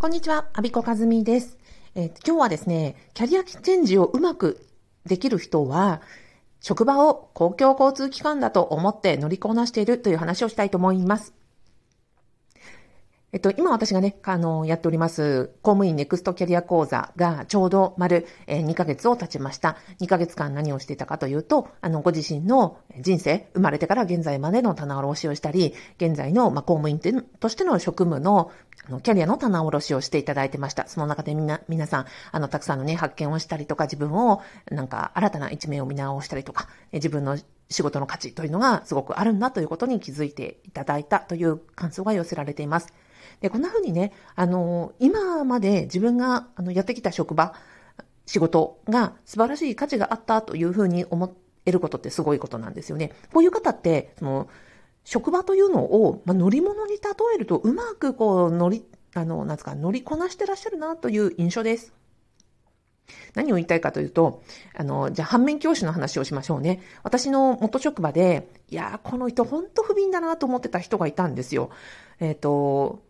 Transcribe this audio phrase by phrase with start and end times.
[0.00, 1.58] こんにちは、アビコカズミです、
[1.94, 4.66] えー、今日はですね、キャリアチェンジをうまく
[5.04, 6.00] できる人は、
[6.62, 11.34] 職場を公共交通機関だと思って乗りこなしているという話をしたいと思います。
[13.32, 19.76] えっと、今私がね、あの、やっております、公務員ネクストキャリア講座がちょうど丸、え、2ヶ月を経ちました。
[20.00, 26.98] 2ヶ月間何をしていたかというと、あの、ご自身の人生、生まれてから現在までの棚卸しをしたり、現在の、ま、公務員
[27.38, 28.50] としての職務の、
[28.88, 30.88] あの、キャリアの棚卸しをしていただいてました。
[30.88, 37.38] その中でみんな、皆さん、あの、たくさんのね、発見をしたりとか、自分を、なんか、新たな一面を見直したりとか、自分の
[37.70, 42.92] 仕事の価値というのがすごくあるんだということに気づいていただいたという感想が寄せられています。
[43.40, 47.54] で、こんな風にね、あの、今まで自分があのやってきた職場、
[48.26, 51.34] 仕事が素晴らしい価値があったというふうに思
[51.66, 53.12] えることってすごいことなんですよね。
[53.32, 54.48] こういう方って、その、
[55.04, 57.00] 職場というのを、まあ、乗り物に例
[57.34, 58.84] えるとうまくこう乗り、
[59.14, 61.92] あの、なんですか、乗りこなしてらっしゃるなという印象です。
[63.34, 64.42] 何を言いたいかというと、
[64.76, 66.80] あの、じゃあ反面教師の話をしましょうね。
[67.02, 71.70] 私の元職場で、いやこの人ほんと不憫だなと思ってた人がいたんですよ。
[72.20, 73.02] えっ、ー、と、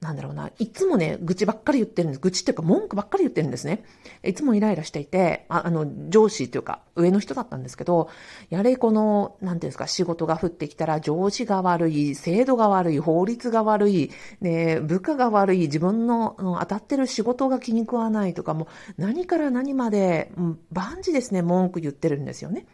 [0.00, 2.20] なんだろうな、いつもね、愚痴ばっかり言ってるんです。
[2.20, 3.84] 愚痴っていうか文句ばっかり言ってるんですね。
[4.24, 8.08] いつもイライラしていて、ああの、上司というか、上の人だったんですけど、
[8.48, 22.64] やれこの、なんていうんですか、仕事が降ってきたら上司が悪い、制度が悪い、法律が悪い、ね、部下が悪い、自分の、うん、当たってる仕事が気に食わないとか、も何から何まで、うん、万事ですね、文句言ってるんですよね。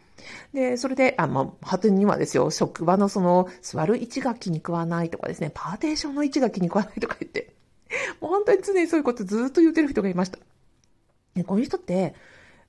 [0.53, 7.53] で、それで、あ、まあ、果てにはですよ、職場のその、座る位置が気に食わないとかですね、パーテーションの位置が気に食わないとか言って、
[8.19, 10.39] もう本当に常にそういうことずっと言ってる人がいました。
[11.35, 12.15] でこういう人って、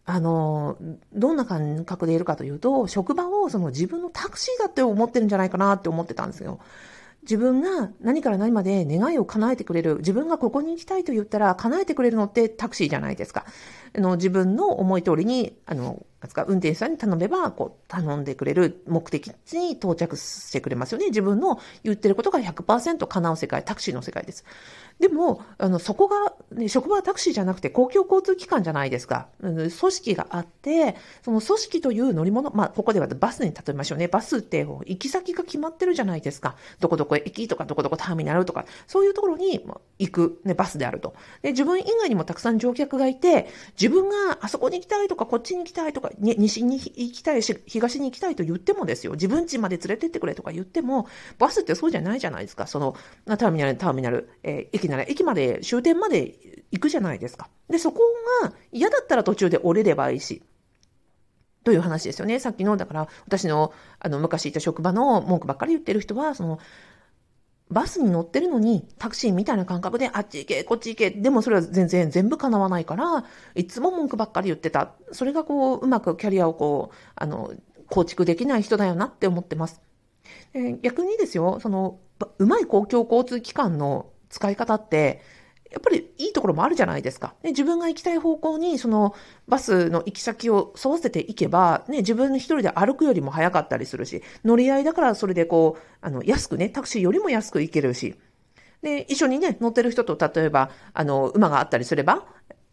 [0.04, 0.78] あの、
[1.12, 6.60] どんな感覚でいるかというと、職場をその自分のタクシーだって思ってるんじゃないかなって思ってたんですよ。
[7.28, 13.44] 自分が何から何まで願いを叶えてくれる、自分がここに行きたいと言ったら叶えてくれるのってタクシーじゃないですか。
[13.94, 21.06] あの、自分の思い通りに、あの、か運転手さんに頼めば、こう、頼んでくれる目的地に到着してくれますよね。
[21.08, 24.44] 自分の言ってることが100%叶う世界、タクシーの世界です。
[24.98, 29.28] でも、あの、そこが、ね、職場はタクシーじゃなくて公共交通機関じゃないですか。
[29.40, 34.08] 組織があって、その組織という乗り物、まあ、ここではバスに例えましょうね。
[34.08, 36.56] バスって行き先が決まってるじゃないですか。
[36.80, 39.64] どこどこ駅とかどこどこターミナルとか、そういうところに
[39.98, 41.14] 行く、ね、バスであると。
[41.42, 43.48] で、自分以外にもたくさん乗客がいて、
[43.80, 49.12] 自分があそこに行きたいとか、こっちに行きたいとか、ね、西に行きたいし、東に行きたいと言ってもですよ。
[49.12, 51.06] 自分家まで連れてってくれとか言っても、
[51.38, 52.66] バスってそうじゃないじゃないですか。
[52.66, 52.96] その、
[53.26, 57.48] ターミナル、ターミナル、えー、駅なら駅まで、終点まで行くじゃないですか。
[57.68, 58.00] で、そこ
[58.42, 60.42] が嫌だったら途中で降りればいいし。
[61.64, 62.38] という話ですよね。
[62.38, 66.58] さっきの、だから、私の、あの、昔いた職場の文句ばっかり言ってる人は、その、
[67.70, 71.10] バスに乗ってるのに、タクシーみたいな感覚で、あっち行け、こっち行け。
[71.10, 74.94] でもそれは全然全部叶わないから、いつも文句ばっかり言ってた。
[75.12, 77.52] それがこう、うまくキャリアをこう、あの、
[77.90, 79.82] 構築できない人だよなって思ってます。
[80.82, 81.98] 逆にですよ、その、
[82.38, 85.20] うまい公共交通機関の使い方って、
[85.70, 87.34] やっぱりいいところもあるじゃないですか。
[87.42, 89.14] ね、自分が行きたい方向に、その
[89.46, 98.14] バスの行き先を沿わせていけば、ね、自分一人で歩くよりも早かったりするし、乗り合いだからそれでこう、あの、安くね、タクシーよりも安く行けるし、
[98.82, 102.26] で、一緒にね、乗ってる人と、例えば、あの、馬があったりすれば、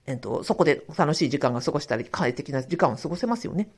[0.05, 3.69] えっと、そこで楽しい時間が過ごしたり、快適な時間を過ごせますよね。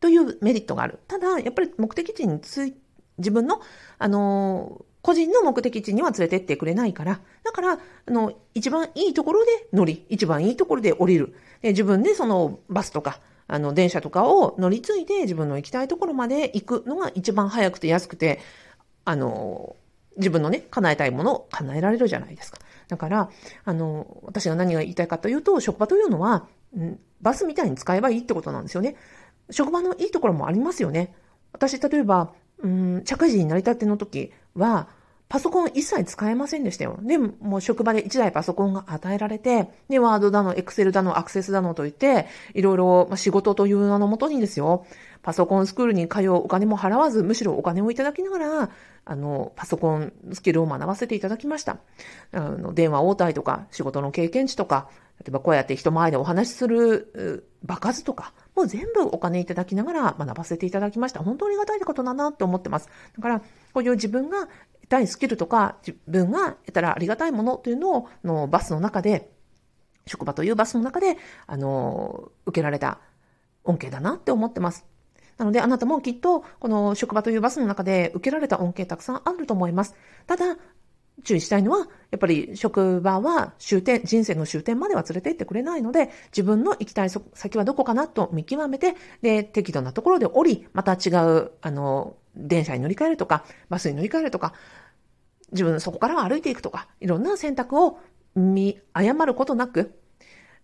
[0.00, 0.98] というメリットがある。
[1.06, 2.74] ただ、やっぱり目的地につい、
[3.18, 3.60] 自分の、
[3.98, 11.34] あの個人の目的地には連れてってくれないから、だから、あの、一番いいところで乗り、一番いいところで降りる。
[11.62, 18.40] で自分でそのバスとか、あの、電車とかを乗り継いで自分の行きたいところまで行くのが一番早くて安くて、
[19.04, 19.76] あの、
[20.16, 22.58] 自分のね、叶えたいものを叶えられるじゃないですか。
[22.88, 23.30] だから、
[23.64, 26.46] あの、私が何が言いたいかというと、職場というのは、
[27.20, 28.96] バスみたいに使えばいいってことなんですよね。
[29.50, 31.14] 職場のいいところもありますよね。
[31.52, 32.32] 私、例えば、
[32.62, 34.88] うん、社会人になりたての時は、
[35.30, 36.98] パソコン一切使えませんでしたよ。
[37.02, 44.86] で、もう職場で一台パソコンが与えられて、で、ワードだの、エクセルだの、アクセスだのといって、いろいろ仕事という名のもとにですよ、
[45.22, 48.70] パソコンスクールに通うお金も払わず、むしろお金をいただきながら、
[49.04, 51.78] あの、パソコンスキルを学ばせていただきました。
[52.32, 54.88] あの、電話応対とか、仕事の経験値とか、
[55.20, 61.20] 例えばこうやって人前でお話しする場数とか、もう全部お金いただきながら学ばせていただきました。
[61.20, 62.88] 本当にありがたいことだなって思ってます。
[63.16, 63.46] だから、こ
[63.80, 69.30] ういう自分が得たいスキルとか、自分が得たらありがたいものというのを、のバスの中で、
[70.06, 71.16] 職場というバスの中で、
[71.46, 72.98] あの、受けられた
[73.64, 74.84] 恩恵だなって思ってます。
[75.38, 79.94] なので、あなたもきっと、この職場というバスの中で受けられた恩恵たくさんあると思います。
[80.26, 80.56] ただ、
[81.22, 94.54] 注意したいのは、やっぱり職場は終点、人生の終点までは連れて行ってくれないので、自分の行きたい先はどこかなと見極めて、で、適度なところで降り、また違う、あの、電車に乗り換えるとか、バスに乗り換えるとか、
[95.52, 97.98] 自分そこからは歩いていくとか、いろんな選択を
[98.34, 99.98] 見誤ることなく、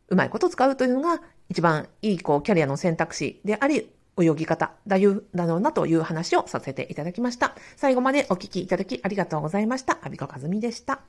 [0.08, 7.54] うまいこと使うというのが一番いいこうキャリアの選択肢であり、泳ぎ方だよだろうなという話をさせていただきました。
[7.76, 9.98] 最後までお聞きいただきありがとうございました。
[10.02, 11.00] アビコカズミでした。